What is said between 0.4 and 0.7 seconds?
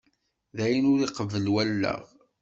D